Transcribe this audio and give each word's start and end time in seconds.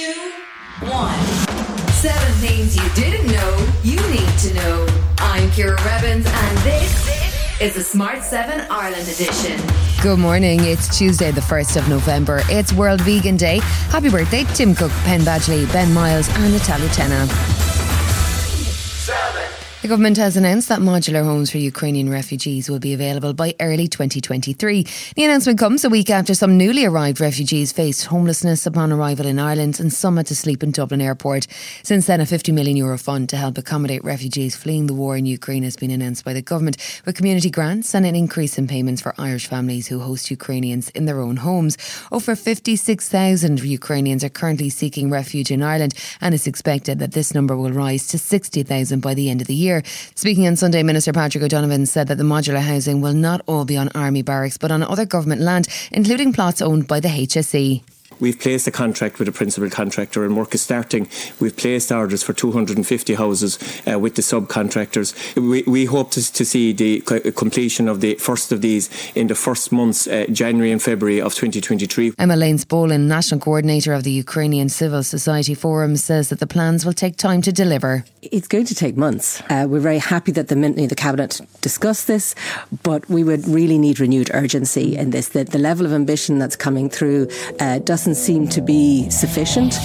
two, 0.00 0.32
one. 0.86 1.26
Seven 1.92 2.32
things 2.40 2.74
you 2.74 2.88
didn't 2.94 3.30
know 3.30 3.66
you 3.82 3.96
need 4.08 4.38
to 4.38 4.54
know. 4.54 4.86
I'm 5.18 5.50
Ciara 5.50 5.76
Revins, 5.84 6.26
and 6.26 6.58
this 6.58 7.60
is 7.60 7.74
the 7.74 7.82
Smart 7.82 8.22
7 8.22 8.66
Ireland 8.70 9.06
edition. 9.08 9.60
Good 10.02 10.18
morning. 10.18 10.60
It's 10.60 10.96
Tuesday, 10.96 11.30
the 11.32 11.42
1st 11.42 11.76
of 11.76 11.88
November. 11.90 12.40
It's 12.48 12.72
World 12.72 13.02
Vegan 13.02 13.36
Day. 13.36 13.58
Happy 13.90 14.08
birthday, 14.08 14.44
Tim 14.54 14.74
Cook, 14.74 14.92
Penn 15.04 15.20
Badgley, 15.20 15.70
Ben 15.70 15.92
Miles, 15.92 16.30
and 16.30 16.54
Natalia 16.54 16.88
Tena. 16.88 17.59
The 19.82 19.88
government 19.88 20.18
has 20.18 20.36
announced 20.36 20.68
that 20.68 20.80
modular 20.80 21.24
homes 21.24 21.50
for 21.50 21.56
Ukrainian 21.56 22.10
refugees 22.10 22.68
will 22.68 22.80
be 22.80 22.92
available 22.92 23.32
by 23.32 23.54
early 23.60 23.88
2023. 23.88 24.86
The 25.16 25.24
announcement 25.24 25.58
comes 25.58 25.86
a 25.86 25.88
week 25.88 26.10
after 26.10 26.34
some 26.34 26.58
newly 26.58 26.84
arrived 26.84 27.18
refugees 27.18 27.72
faced 27.72 28.04
homelessness 28.04 28.66
upon 28.66 28.92
arrival 28.92 29.24
in 29.24 29.38
Ireland 29.38 29.80
and 29.80 29.90
some 29.90 30.18
had 30.18 30.26
to 30.26 30.36
sleep 30.36 30.62
in 30.62 30.70
Dublin 30.70 31.00
airport. 31.00 31.46
Since 31.82 32.08
then, 32.08 32.20
a 32.20 32.26
50 32.26 32.52
million 32.52 32.76
euro 32.76 32.98
fund 32.98 33.30
to 33.30 33.38
help 33.38 33.56
accommodate 33.56 34.04
refugees 34.04 34.54
fleeing 34.54 34.86
the 34.86 34.92
war 34.92 35.16
in 35.16 35.24
Ukraine 35.24 35.62
has 35.62 35.76
been 35.76 35.90
announced 35.90 36.26
by 36.26 36.34
the 36.34 36.42
government, 36.42 36.76
with 37.06 37.16
community 37.16 37.48
grants 37.48 37.94
and 37.94 38.04
an 38.04 38.14
increase 38.14 38.58
in 38.58 38.66
payments 38.66 39.00
for 39.00 39.14
Irish 39.16 39.46
families 39.46 39.86
who 39.86 40.00
host 40.00 40.30
Ukrainians 40.30 40.90
in 40.90 41.06
their 41.06 41.22
own 41.22 41.38
homes. 41.38 41.78
Over 42.12 42.36
56,000 42.36 43.64
Ukrainians 43.64 44.24
are 44.24 44.28
currently 44.28 44.68
seeking 44.68 45.08
refuge 45.08 45.50
in 45.50 45.62
Ireland, 45.62 45.94
and 46.20 46.34
it's 46.34 46.46
expected 46.46 46.98
that 46.98 47.12
this 47.12 47.32
number 47.34 47.56
will 47.56 47.72
rise 47.72 48.06
to 48.08 48.18
60,000 48.18 49.00
by 49.00 49.14
the 49.14 49.30
end 49.30 49.40
of 49.40 49.46
the 49.46 49.54
year 49.54 49.69
year. 49.70 49.82
Speaking 50.14 50.46
on 50.46 50.56
Sunday, 50.56 50.82
Minister 50.82 51.12
Patrick 51.12 51.44
O'Donovan 51.44 51.86
said 51.86 52.08
that 52.08 52.18
the 52.18 52.24
modular 52.24 52.60
housing 52.60 53.00
will 53.00 53.14
not 53.14 53.40
all 53.46 53.64
be 53.64 53.76
on 53.76 53.88
army 53.94 54.22
barracks, 54.22 54.58
but 54.58 54.70
on 54.70 54.82
other 54.82 55.06
government 55.06 55.40
land, 55.40 55.68
including 55.92 56.32
plots 56.32 56.60
owned 56.60 56.86
by 56.86 57.00
the 57.00 57.08
HSE. 57.08 57.82
We've 58.20 58.38
placed 58.38 58.66
a 58.66 58.70
contract 58.70 59.18
with 59.18 59.28
a 59.28 59.32
principal 59.32 59.70
contractor 59.70 60.24
and 60.24 60.36
work 60.36 60.54
is 60.54 60.62
starting. 60.62 61.08
We've 61.40 61.56
placed 61.56 61.90
orders 61.90 62.22
for 62.22 62.32
250 62.32 63.14
houses 63.14 63.58
uh, 63.90 63.98
with 63.98 64.14
the 64.14 64.22
subcontractors. 64.22 65.14
We, 65.36 65.62
we 65.66 65.84
hope 65.86 66.10
to, 66.12 66.32
to 66.32 66.44
see 66.44 66.72
the 66.72 67.00
completion 67.36 67.88
of 67.88 68.00
the 68.00 68.14
first 68.16 68.52
of 68.52 68.60
these 68.60 68.90
in 69.14 69.26
the 69.28 69.34
first 69.34 69.72
months, 69.72 70.06
uh, 70.06 70.26
January 70.30 70.70
and 70.70 70.82
February 70.82 71.20
of 71.20 71.34
2023. 71.34 72.14
Emma 72.18 72.36
Lane-Spollen, 72.36 73.06
National 73.08 73.40
Coordinator 73.40 73.92
of 73.92 74.04
the 74.04 74.10
Ukrainian 74.10 74.68
Civil 74.68 75.02
Society 75.02 75.54
Forum, 75.54 75.96
says 75.96 76.28
that 76.28 76.40
the 76.40 76.46
plans 76.46 76.84
will 76.84 76.92
take 76.92 77.16
time 77.16 77.42
to 77.42 77.52
deliver. 77.52 78.04
It's 78.22 78.48
going 78.48 78.66
to 78.66 78.74
take 78.74 78.96
months. 78.96 79.42
Uh, 79.48 79.66
we're 79.68 79.80
very 79.80 79.98
happy 79.98 80.32
that 80.32 80.48
the, 80.48 80.54
the 80.54 80.94
Cabinet 80.94 81.40
discussed 81.62 82.06
this, 82.06 82.34
but 82.82 83.08
we 83.08 83.24
would 83.24 83.46
really 83.48 83.78
need 83.78 83.98
renewed 84.00 84.30
urgency 84.34 84.96
in 84.96 85.10
this. 85.10 85.28
The, 85.28 85.44
the 85.44 85.58
level 85.58 85.86
of 85.86 85.92
ambition 85.92 86.38
that's 86.38 86.56
coming 86.56 86.90
through 86.90 87.28
uh, 87.58 87.78
doesn't 87.78 88.09
doesn't 88.10 88.24
seem 88.24 88.48
to 88.48 88.60
be 88.60 89.08
sufficient. 89.08 89.78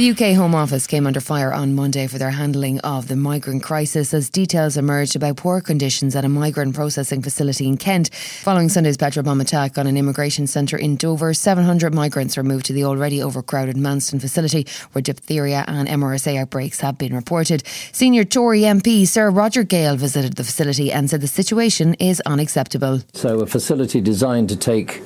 The 0.00 0.12
UK 0.12 0.34
Home 0.34 0.54
Office 0.54 0.86
came 0.86 1.06
under 1.06 1.20
fire 1.20 1.52
on 1.52 1.74
Monday 1.74 2.06
for 2.06 2.16
their 2.16 2.30
handling 2.30 2.80
of 2.80 3.08
the 3.08 3.16
migrant 3.16 3.62
crisis 3.62 4.14
as 4.14 4.30
details 4.30 4.78
emerged 4.78 5.14
about 5.14 5.36
poor 5.36 5.60
conditions 5.60 6.16
at 6.16 6.24
a 6.24 6.28
migrant 6.30 6.74
processing 6.74 7.20
facility 7.20 7.68
in 7.68 7.76
Kent. 7.76 8.08
Following 8.14 8.70
Sunday's 8.70 8.96
petrol 8.96 9.24
bomb 9.24 9.42
attack 9.42 9.76
on 9.76 9.86
an 9.86 9.98
immigration 9.98 10.46
centre 10.46 10.78
in 10.78 10.96
Dover, 10.96 11.34
700 11.34 11.92
migrants 11.92 12.38
were 12.38 12.42
moved 12.42 12.64
to 12.64 12.72
the 12.72 12.84
already 12.84 13.22
overcrowded 13.22 13.76
Manston 13.76 14.22
facility 14.22 14.66
where 14.92 15.02
diphtheria 15.02 15.66
and 15.68 15.86
MRSA 15.86 16.38
outbreaks 16.38 16.80
have 16.80 16.96
been 16.96 17.14
reported. 17.14 17.62
Senior 17.92 18.24
Tory 18.24 18.62
MP 18.62 19.06
Sir 19.06 19.28
Roger 19.28 19.64
Gale 19.64 19.98
visited 19.98 20.36
the 20.36 20.44
facility 20.44 20.90
and 20.90 21.10
said 21.10 21.20
the 21.20 21.28
situation 21.28 21.92
is 22.00 22.22
unacceptable. 22.24 23.02
So, 23.12 23.40
a 23.40 23.46
facility 23.46 24.00
designed 24.00 24.48
to 24.48 24.56
take 24.56 25.02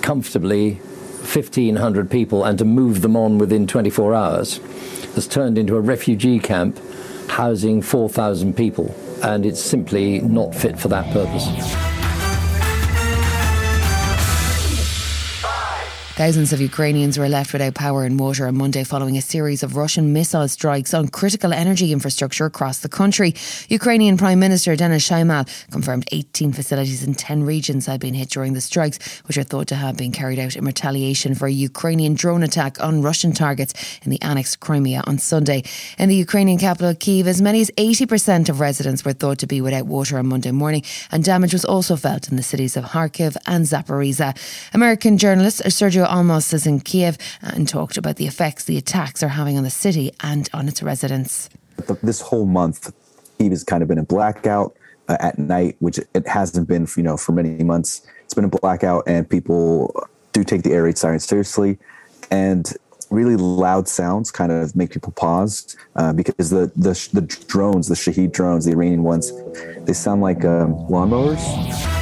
comfortably 0.00 0.80
1,500 1.20 2.10
people 2.10 2.44
and 2.44 2.58
to 2.58 2.64
move 2.64 3.02
them 3.02 3.16
on 3.16 3.38
within 3.38 3.66
24 3.66 4.14
hours 4.14 4.56
has 5.14 5.26
turned 5.26 5.58
into 5.58 5.76
a 5.76 5.80
refugee 5.80 6.38
camp 6.38 6.78
housing 7.28 7.80
4,000 7.80 8.56
people, 8.56 8.94
and 9.22 9.46
it's 9.46 9.60
simply 9.60 10.20
not 10.20 10.54
fit 10.54 10.78
for 10.78 10.88
that 10.88 11.12
purpose. 11.12 11.89
Thousands 16.20 16.52
of 16.52 16.60
Ukrainians 16.60 17.18
were 17.18 17.30
left 17.30 17.54
without 17.54 17.72
power 17.72 18.04
and 18.04 18.20
water 18.20 18.46
on 18.46 18.54
Monday 18.54 18.84
following 18.84 19.16
a 19.16 19.22
series 19.22 19.62
of 19.62 19.74
Russian 19.74 20.12
missile 20.12 20.46
strikes 20.48 20.92
on 20.92 21.08
critical 21.08 21.50
energy 21.50 21.94
infrastructure 21.94 22.44
across 22.44 22.80
the 22.80 22.90
country. 22.90 23.34
Ukrainian 23.70 24.18
Prime 24.18 24.38
Minister 24.38 24.76
Denis 24.76 25.08
Shmyhal 25.08 25.48
confirmed 25.70 26.06
18 26.12 26.52
facilities 26.52 27.02
in 27.02 27.14
10 27.14 27.44
regions 27.44 27.86
had 27.86 28.00
been 28.00 28.12
hit 28.12 28.28
during 28.28 28.52
the 28.52 28.60
strikes, 28.60 28.98
which 29.22 29.38
are 29.38 29.42
thought 29.42 29.68
to 29.68 29.76
have 29.76 29.96
been 29.96 30.12
carried 30.12 30.38
out 30.38 30.56
in 30.56 30.66
retaliation 30.66 31.34
for 31.34 31.46
a 31.46 31.50
Ukrainian 31.52 32.12
drone 32.12 32.42
attack 32.42 32.78
on 32.84 33.00
Russian 33.00 33.32
targets 33.32 33.72
in 34.02 34.10
the 34.10 34.20
annexed 34.20 34.60
Crimea 34.60 35.02
on 35.06 35.16
Sunday. 35.16 35.62
In 35.96 36.10
the 36.10 36.16
Ukrainian 36.16 36.58
capital, 36.58 36.94
Kiev, 36.94 37.28
as 37.28 37.40
many 37.40 37.62
as 37.62 37.70
80% 37.78 38.50
of 38.50 38.60
residents 38.60 39.06
were 39.06 39.14
thought 39.14 39.38
to 39.38 39.46
be 39.46 39.62
without 39.62 39.86
water 39.86 40.18
on 40.18 40.26
Monday 40.26 40.50
morning, 40.50 40.82
and 41.10 41.24
damage 41.24 41.54
was 41.54 41.64
also 41.64 41.96
felt 41.96 42.28
in 42.28 42.36
the 42.36 42.42
cities 42.42 42.76
of 42.76 42.84
Kharkiv 42.84 43.38
and 43.46 43.64
Zaporizhia. 43.64 44.36
American 44.74 45.16
journalist 45.16 45.62
Sergio 45.64 46.09
Olmos 46.10 46.52
is 46.52 46.66
in 46.66 46.80
Kiev 46.80 47.16
and 47.40 47.68
talked 47.68 47.96
about 47.96 48.16
the 48.16 48.26
effects 48.26 48.64
the 48.64 48.76
attacks 48.76 49.22
are 49.22 49.28
having 49.28 49.56
on 49.56 49.62
the 49.62 49.70
city 49.70 50.12
and 50.20 50.50
on 50.52 50.68
its 50.68 50.82
residents. 50.82 51.48
This 52.02 52.20
whole 52.20 52.46
month, 52.46 52.92
Kiev 53.38 53.52
has 53.52 53.64
kind 53.64 53.82
of 53.82 53.88
been 53.88 53.98
in 53.98 54.04
blackout 54.04 54.76
uh, 55.08 55.16
at 55.20 55.38
night, 55.38 55.76
which 55.78 55.98
it 56.14 56.26
hasn't 56.26 56.68
been, 56.68 56.86
you 56.96 57.02
know, 57.02 57.16
for 57.16 57.32
many 57.32 57.62
months. 57.64 58.06
It's 58.24 58.34
been 58.34 58.44
a 58.44 58.48
blackout, 58.48 59.04
and 59.06 59.28
people 59.28 60.06
do 60.32 60.44
take 60.44 60.62
the 60.62 60.72
air 60.72 60.82
raid 60.82 60.98
sirens 60.98 61.24
seriously, 61.24 61.78
and 62.30 62.72
really 63.10 63.36
loud 63.36 63.88
sounds 63.88 64.30
kind 64.30 64.52
of 64.52 64.76
make 64.76 64.90
people 64.90 65.12
pause 65.12 65.76
uh, 65.96 66.12
because 66.12 66.50
the, 66.50 66.70
the 66.76 67.08
the 67.12 67.22
drones, 67.22 67.88
the 67.88 67.96
Shahed 67.96 68.32
drones, 68.32 68.66
the 68.66 68.72
Iranian 68.72 69.02
ones, 69.02 69.32
they 69.84 69.92
sound 69.92 70.22
like 70.22 70.44
um, 70.44 70.74
lawnmowers. 70.88 71.99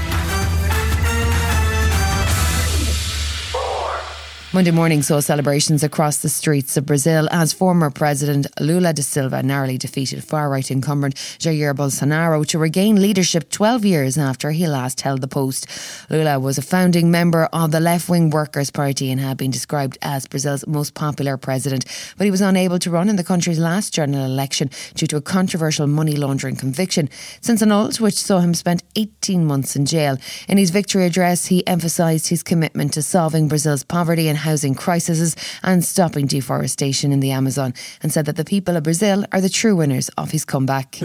Monday 4.50 4.70
morning 4.70 5.03
saw 5.03 5.20
celebrations 5.20 5.82
across 5.82 6.22
the 6.22 6.28
streets 6.31 6.78
of 6.78 6.86
Brazil 6.86 7.28
as 7.31 7.53
former 7.53 7.91
President 7.91 8.47
Lula 8.59 8.94
da 8.94 9.03
Silva 9.03 9.42
narrowly 9.42 9.76
defeated 9.76 10.25
far 10.25 10.48
right 10.48 10.70
incumbent 10.70 11.16
Jair 11.16 11.75
Bolsonaro 11.75 12.47
to 12.47 12.59
regain 12.59 12.98
leadership 12.98 13.50
12 13.50 13.84
years 13.84 14.16
after 14.16 14.50
he 14.53 14.66
last 14.66 15.03
held 15.03 15.20
the 15.20 15.28
post. 15.28 15.66
Lula 16.09 16.41
was 16.41 16.56
a 16.56 16.62
founding 16.62 17.10
member 17.10 17.44
of 17.53 17.72
the 17.72 17.78
left 17.78 18.09
wing 18.09 18.31
Workers' 18.31 18.70
Party 18.70 19.10
and 19.10 19.20
had 19.20 19.36
been 19.36 19.50
described 19.50 19.98
as 20.00 20.26
Brazil's 20.26 20.66
most 20.66 20.94
popular 20.94 21.36
president, 21.36 21.84
but 22.16 22.25
he 22.25 22.30
was 22.30 22.41
unable 22.41 22.78
to 22.78 22.91
run 22.91 23.10
in 23.10 23.16
the 23.16 23.25
country's 23.25 23.59
last 23.59 23.92
general 23.92 24.25
election 24.25 24.70
due 24.94 25.06
to 25.09 25.19
a 25.19 25.20
controversial 25.20 25.86
money 25.86 26.16
laundering 26.16 26.56
conviction. 26.56 27.10
Since 27.42 27.60
an 27.60 27.70
annulled, 27.70 28.00
which 28.00 28.15
saw 28.15 28.38
him 28.38 28.54
spend 28.54 28.82
18 28.97 29.44
months 29.44 29.76
in 29.76 29.84
jail. 29.84 30.16
In 30.48 30.56
his 30.56 30.70
victory 30.70 31.04
address, 31.04 31.44
he 31.44 31.66
emphasised 31.66 32.28
his 32.28 32.42
commitment 32.42 32.94
to 32.94 33.03
solving 33.03 33.47
Brazil's 33.47 33.84
poverty 33.84 34.26
and 34.26 34.38
housing 34.38 34.75
crises 34.75 35.37
and 35.62 35.84
stopping 35.84 36.26
deforestation 36.26 37.12
in 37.12 37.21
the 37.21 37.31
Amazon, 37.31 37.75
and 38.03 38.12
said 38.12 38.26
that 38.26 38.37
the 38.37 38.44
people 38.44 38.76
of 38.76 38.82
Brazil 38.84 39.25
are 39.32 39.41
the 39.41 39.49
true 39.49 39.76
winners 39.76 40.09
of 40.10 40.31
his 40.31 40.44
comeback. 40.44 40.99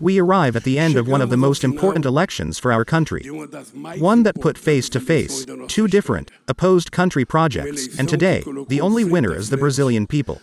We 0.00 0.18
arrive 0.18 0.56
at 0.56 0.64
the 0.64 0.78
end 0.78 0.96
of 0.96 1.06
one 1.06 1.20
of 1.20 1.28
the 1.30 1.36
most 1.36 1.62
important 1.62 2.06
elections 2.06 2.58
for 2.58 2.72
our 2.72 2.84
country. 2.84 3.26
One 3.26 4.22
that 4.22 4.40
put 4.40 4.56
face 4.56 4.88
to 4.90 5.00
face 5.00 5.44
two 5.68 5.88
different, 5.88 6.30
opposed 6.48 6.90
country 6.90 7.24
projects, 7.24 7.98
and 7.98 8.08
today, 8.08 8.42
the 8.68 8.80
only 8.80 9.04
winner 9.04 9.34
is 9.34 9.50
the 9.50 9.58
Brazilian 9.58 10.06
people. 10.06 10.40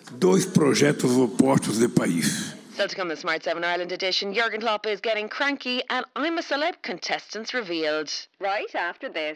Still 2.78 2.88
to 2.88 2.96
come 2.96 3.08
the 3.08 3.16
Smart 3.16 3.44
7 3.44 3.64
Ireland 3.64 3.92
edition, 3.92 4.36
Jurgen 4.36 4.62
Klopp 4.62 4.86
is 4.86 5.02
getting 5.02 5.28
cranky 5.30 5.82
and 5.90 6.06
I'm 6.16 6.38
a 6.38 6.44
celeb 6.44 6.84
contestants 6.84 7.56
revealed. 7.56 8.14
Right 8.40 8.76
after 8.76 9.10
this. 9.10 9.36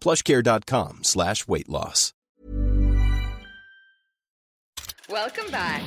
plushcare.com 0.00 1.00
slash 1.02 1.46
weight 1.46 1.68
loss. 1.68 2.12
Welcome 5.08 5.50
back. 5.50 5.82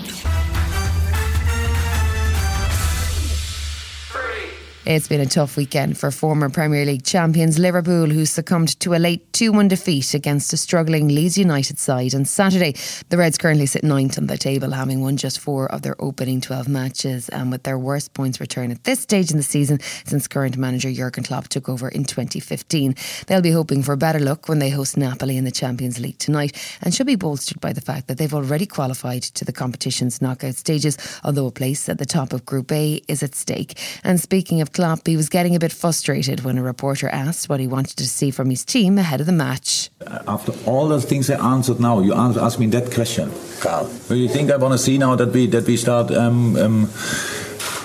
It's 4.83 5.07
been 5.07 5.21
a 5.21 5.27
tough 5.27 5.57
weekend 5.57 5.99
for 5.99 6.09
former 6.09 6.49
Premier 6.49 6.85
League 6.85 7.03
champions 7.03 7.59
Liverpool, 7.59 8.07
who 8.07 8.25
succumbed 8.25 8.79
to 8.79 8.95
a 8.95 8.97
late 8.97 9.31
2 9.31 9.51
1 9.51 9.67
defeat 9.67 10.15
against 10.15 10.51
a 10.53 10.57
struggling 10.57 11.07
Leeds 11.07 11.37
United 11.37 11.77
side 11.77 12.15
on 12.15 12.25
Saturday. 12.25 12.73
The 13.09 13.17
Reds 13.17 13.37
currently 13.37 13.67
sit 13.67 13.83
ninth 13.83 14.17
on 14.17 14.25
the 14.25 14.39
table, 14.39 14.71
having 14.71 15.01
won 15.01 15.17
just 15.17 15.39
four 15.39 15.71
of 15.71 15.83
their 15.83 15.95
opening 16.01 16.41
12 16.41 16.67
matches, 16.67 17.29
and 17.29 17.51
with 17.51 17.61
their 17.61 17.77
worst 17.77 18.15
points 18.15 18.39
return 18.39 18.71
at 18.71 18.83
this 18.83 19.01
stage 19.01 19.29
in 19.29 19.37
the 19.37 19.43
season 19.43 19.79
since 20.03 20.27
current 20.27 20.57
manager 20.57 20.91
Jurgen 20.91 21.23
Klopp 21.23 21.47
took 21.47 21.69
over 21.69 21.87
in 21.87 22.03
2015. 22.03 22.95
They'll 23.27 23.39
be 23.39 23.51
hoping 23.51 23.83
for 23.83 23.95
better 23.95 24.19
luck 24.19 24.49
when 24.49 24.57
they 24.57 24.71
host 24.71 24.97
Napoli 24.97 25.37
in 25.37 25.45
the 25.45 25.51
Champions 25.51 25.99
League 25.99 26.17
tonight, 26.17 26.57
and 26.81 26.91
should 26.91 27.05
be 27.05 27.15
bolstered 27.15 27.61
by 27.61 27.71
the 27.71 27.81
fact 27.81 28.07
that 28.07 28.17
they've 28.17 28.33
already 28.33 28.65
qualified 28.65 29.21
to 29.21 29.45
the 29.45 29.53
competition's 29.53 30.23
knockout 30.23 30.55
stages, 30.55 30.97
although 31.23 31.45
a 31.45 31.51
place 31.51 31.87
at 31.87 31.99
the 31.99 32.05
top 32.05 32.33
of 32.33 32.47
Group 32.47 32.71
A 32.71 32.99
is 33.07 33.21
at 33.21 33.35
stake. 33.35 33.77
And 34.03 34.19
speaking 34.19 34.59
of 34.59 34.70
Klopp, 34.73 35.07
he 35.07 35.17
was 35.17 35.29
getting 35.29 35.55
a 35.55 35.59
bit 35.59 35.71
frustrated 35.71 36.43
when 36.43 36.57
a 36.57 36.63
reporter 36.63 37.07
asked 37.09 37.49
what 37.49 37.59
he 37.59 37.67
wanted 37.67 37.97
to 37.97 38.07
see 38.07 38.31
from 38.31 38.49
his 38.49 38.65
team 38.65 38.97
ahead 38.97 39.19
of 39.19 39.25
the 39.25 39.31
match. 39.31 39.89
After 40.27 40.53
all 40.65 40.87
the 40.87 41.01
things 41.01 41.29
I 41.29 41.35
answered 41.53 41.79
now, 41.79 41.99
you 41.99 42.13
ask 42.13 42.59
me 42.59 42.67
that 42.67 42.91
question, 42.93 43.31
Carl. 43.59 43.89
Do 44.07 44.15
you 44.15 44.27
think 44.27 44.51
I 44.51 44.57
want 44.57 44.73
to 44.73 44.77
see 44.77 44.97
now 44.97 45.15
that 45.15 45.31
we 45.33 45.47
that 45.47 45.65
we 45.65 45.77
start 45.77 46.11
um, 46.11 46.55
um, 46.55 46.89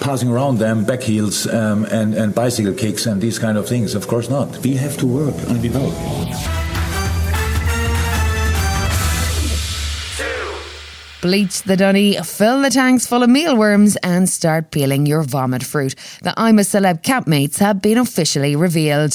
passing 0.01 0.29
around 0.29 0.59
them 0.59 0.85
back 0.85 1.03
heels 1.03 1.47
um, 1.47 1.85
and 1.87 2.15
and 2.15 2.35
bicycle 2.35 2.75
kicks 2.75 3.07
and 3.07 3.21
these 3.21 3.39
kind 3.39 3.59
of 3.59 3.69
things? 3.69 3.95
Of 3.95 4.07
course 4.07 4.29
not. 4.31 4.59
We 4.65 4.77
have 4.77 4.97
to 4.99 5.07
work 5.07 5.35
and 5.49 5.63
we 5.63 5.69
will. 5.71 5.93
Bleach 11.23 11.63
the 11.63 11.77
dunny, 11.77 12.17
fill 12.19 12.61
the 12.61 12.71
tanks 12.71 13.07
full 13.07 13.23
of 13.23 13.31
mealworms, 13.31 13.97
and 13.97 14.29
start 14.29 14.71
peeling 14.71 15.07
your 15.07 15.23
vomit 15.23 15.63
fruit. 15.63 15.95
The 16.23 16.35
I'm 16.37 16.59
a 16.59 16.63
Celeb 16.63 17.03
campmates 17.03 17.59
have 17.59 17.81
been 17.81 17.99
officially 17.99 18.55
revealed. 18.55 19.15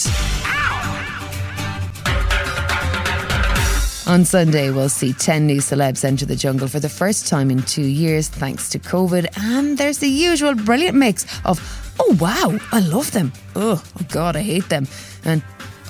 On 4.08 4.26
Sunday, 4.26 4.72
we'll 4.72 4.90
see 4.90 5.14
10 5.14 5.48
new 5.48 5.60
celebs 5.60 6.04
enter 6.04 6.26
the 6.26 6.36
jungle 6.36 6.68
for 6.68 6.82
the 6.82 6.90
first 6.90 7.28
time 7.28 7.50
in 7.50 7.62
two 7.64 7.84
years 7.84 8.28
thanks 8.28 8.68
to 8.70 8.80
COVID. 8.80 9.28
And 9.38 9.78
there's 9.78 10.00
the 10.00 10.10
usual 10.10 10.56
brilliant 10.56 10.98
mix 10.98 11.26
of, 11.46 11.60
oh 12.00 12.18
wow, 12.20 12.60
I 12.74 12.80
love 12.80 13.12
them. 13.12 13.32
Oh, 13.56 13.82
oh 13.82 14.06
God, 14.10 14.36
I 14.36 14.42
hate 14.42 14.68
them. 14.68 14.88
And, 15.24 15.44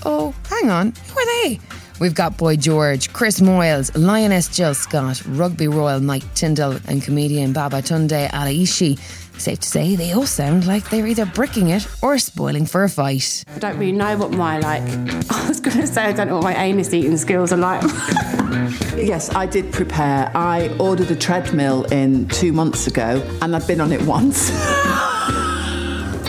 oh, 0.06 0.36
hang 0.50 0.70
on, 0.70 0.94
who 1.08 1.20
are 1.20 1.26
they? 1.26 1.60
We've 2.02 2.16
got 2.16 2.36
Boy 2.36 2.56
George, 2.56 3.14
Chris 3.14 3.42
Moyles, 3.42 3.92
Lioness 3.96 4.48
Jill 4.48 4.74
Scott, 4.74 5.22
Rugby 5.24 5.68
Royal 5.68 6.00
Mike 6.00 6.24
Tindall, 6.34 6.80
and 6.88 7.04
comedian 7.04 7.54
Baba 7.54 7.80
Babatunde 7.80 8.28
Aléshé. 8.32 8.98
Safe 9.40 9.60
to 9.60 9.68
say, 9.68 9.96
they 9.96 10.12
all 10.12 10.26
sound 10.26 10.66
like 10.66 10.90
they're 10.90 11.06
either 11.06 11.28
bricking 11.28 11.70
it 11.70 11.88
or 12.02 12.18
spoiling 12.18 12.66
for 12.66 12.84
a 12.84 12.90
fight. 12.90 13.44
I 13.56 13.60
don't 13.60 13.78
really 13.78 13.92
know 13.92 14.18
what 14.18 14.32
my 14.32 14.58
like. 14.58 14.82
I 15.30 15.48
was 15.48 15.60
going 15.60 15.78
to 15.78 15.86
say 15.86 16.06
I 16.06 16.12
don't 16.12 16.28
know 16.28 16.38
what 16.38 16.44
my 16.46 16.56
anus 16.56 16.92
eating 16.92 17.18
skills 17.18 17.54
are 17.54 17.58
like. 17.58 17.84
yes, 18.98 19.30
I 19.36 19.46
did 19.46 19.72
prepare. 19.72 20.32
I 20.36 20.76
ordered 20.80 21.12
a 21.12 21.16
treadmill 21.16 21.84
in 21.92 22.28
two 22.30 22.52
months 22.52 22.88
ago, 22.88 23.22
and 23.44 23.56
I've 23.56 23.68
been 23.68 23.80
on 23.80 23.92
it 23.92 24.02
once. 24.08 24.50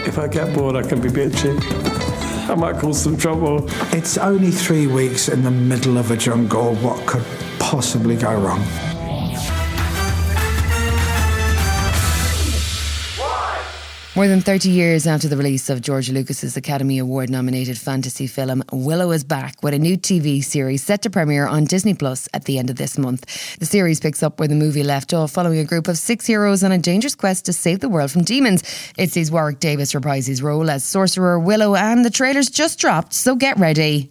if 0.07 0.19
I 0.19 0.29
get 0.29 0.55
bored, 0.55 0.77
I 0.77 0.83
can 0.83 1.01
be 1.01 1.09
bitchy. 1.09 1.92
I 2.49 2.55
might 2.55 2.79
cause 2.79 3.03
some 3.03 3.17
trouble. 3.17 3.65
It's 3.95 4.19
only 4.19 4.51
three 4.51 4.87
weeks 4.87 5.29
in 5.29 5.43
the 5.43 5.51
middle 5.51 5.97
of 5.97 6.11
a 6.11 6.17
jungle. 6.17 6.75
What 6.77 7.07
could 7.07 7.25
possibly 7.59 8.17
go 8.17 8.35
wrong? 8.39 8.92
More 14.15 14.29
than 14.29 14.43
30 14.43 14.69
years 14.69 15.07
after 15.07 15.27
the 15.27 15.39
release 15.39 15.71
of 15.71 15.81
George 15.81 16.11
Lucas's 16.11 16.55
Academy 16.55 16.99
Award 16.99 17.31
nominated 17.31 17.79
fantasy 17.79 18.27
film, 18.27 18.63
Willow 18.71 19.11
is 19.11 19.25
back 19.25 19.63
with 19.63 19.73
a 19.73 19.79
new 19.79 19.97
TV 19.97 20.45
series 20.45 20.85
set 20.85 21.01
to 21.03 21.09
premiere 21.09 21.47
on 21.47 21.65
Disney 21.65 21.95
Plus 21.95 22.29
at 22.35 22.45
the 22.45 22.59
end 22.59 22.69
of 22.69 22.77
this 22.77 22.99
month. 22.99 23.57
The 23.59 23.65
series 23.65 24.01
picks 24.01 24.23
up 24.23 24.39
where 24.39 24.49
the 24.49 24.55
movie 24.55 24.83
left 24.83 25.15
off, 25.15 25.31
following 25.31 25.61
a 25.61 25.65
group 25.65 25.89
of 25.89 25.97
six 25.97 26.27
heroes 26.27 26.63
on 26.63 26.73
a 26.73 26.77
dangerous 26.77 27.15
quest 27.15 27.47
to 27.47 27.55
save 27.55 27.81
the 27.81 27.89
world 27.89 28.11
from 28.11 28.23
demons. 28.23 28.63
It 28.99 29.11
sees 29.11 29.31
Warwick 29.31 29.61
Davis 29.61 29.95
reprise 29.95 30.27
his 30.27 30.43
role 30.43 30.69
as 30.69 30.85
sorcerer 30.85 31.39
Willow, 31.39 31.75
and 31.75 32.05
the 32.05 32.11
trailers 32.11 32.51
just 32.51 32.79
dropped, 32.79 33.15
so 33.15 33.35
get 33.35 33.59
ready. 33.59 34.11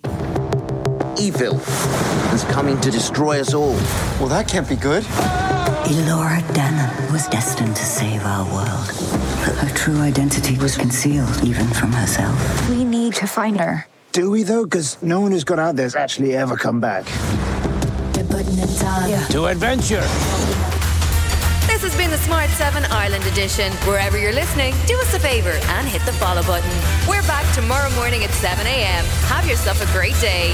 Evil 1.20 1.58
is 2.34 2.44
coming 2.46 2.82
to 2.82 2.90
destroy 2.90 3.40
us 3.40 3.54
all. 3.54 3.76
Well, 4.18 4.30
that 4.30 4.48
can't 4.48 4.68
be 4.68 4.78
good. 4.78 5.06
Elora 5.86 6.40
Danan 6.54 7.12
was 7.12 7.28
destined 7.28 7.76
to 7.76 7.84
save 7.84 8.24
our 8.24 8.46
world. 8.54 8.88
But 9.46 9.56
her 9.58 9.76
true 9.76 10.00
identity 10.00 10.58
was 10.58 10.78
concealed 10.78 11.44
even 11.44 11.66
from 11.68 11.92
herself. 11.92 12.70
We 12.70 12.84
need 12.84 13.16
to 13.16 13.28
find 13.28 13.60
her. 13.60 13.88
Do 14.12 14.30
we, 14.30 14.44
though? 14.44 14.64
Because 14.64 15.02
no 15.02 15.20
one 15.22 15.32
who's 15.32 15.44
gone 15.44 15.60
out 15.60 15.76
there's 15.76 15.96
actually 15.96 16.36
ever 16.36 16.56
come 16.56 16.80
back. 16.80 17.06
Yeah. 19.08 19.26
To 19.32 19.46
adventure. 19.46 20.02
This 21.68 21.82
has 21.82 21.96
been 21.98 22.12
the 22.12 22.18
Smart 22.18 22.50
7 22.52 22.86
Ireland 22.86 23.26
edition. 23.26 23.72
Wherever 23.88 24.18
you're 24.18 24.34
listening, 24.34 24.74
do 24.86 24.96
us 25.00 25.14
a 25.14 25.20
favour 25.20 25.52
and 25.52 25.88
hit 25.88 26.06
the 26.06 26.14
follow 26.14 26.44
button. 26.44 26.70
We're 27.10 27.24
back 27.24 27.46
tomorrow 27.56 27.90
morning 27.96 28.24
at 28.24 28.30
7 28.32 28.66
a.m. 28.68 29.06
Have 29.26 29.48
yourself 29.48 29.82
a 29.82 29.92
great 29.92 30.20
day. 30.22 30.54